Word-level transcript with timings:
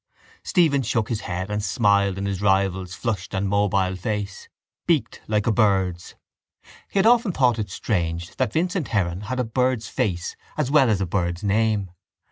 Stephen 0.43 0.81
shook 0.81 1.09
his 1.09 1.21
head 1.21 1.51
and 1.51 1.61
smiled 1.63 2.17
in 2.17 2.25
his 2.25 2.41
rival's 2.41 2.95
flushed 2.95 3.35
and 3.35 3.47
mobile 3.47 3.95
face, 3.95 4.49
beaked 4.87 5.21
like 5.27 5.45
a 5.45 5.51
bird's. 5.51 6.15
He 6.89 6.97
had 6.97 7.05
often 7.05 7.31
thought 7.31 7.59
it 7.59 7.69
strange 7.69 8.35
that 8.37 8.51
Vincent 8.53 8.87
Heron 8.87 9.21
had 9.21 9.39
a 9.39 9.43
bird's 9.43 9.89
face 9.89 10.35
as 10.57 10.71
well 10.71 10.89
as 10.89 11.01
a 11.01 11.05
bird's 11.05 11.43
name. 11.43 11.91